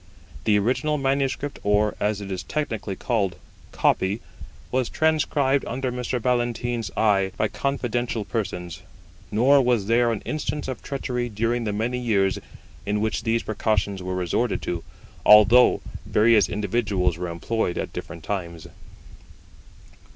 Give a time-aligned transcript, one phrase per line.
[0.45, 3.35] The original manuscript, or, as it is technically called,
[3.71, 4.19] copy,
[4.71, 6.19] was transcribed under Mr.
[6.19, 8.81] Ballantyne's eye by confidential persons;
[9.29, 12.39] nor was there an instance of treachery during the many years
[12.83, 14.83] in which these precautions were resorted to,
[15.23, 18.65] although various individuals were employed at different times.